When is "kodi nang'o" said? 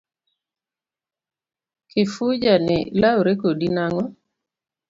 3.41-4.03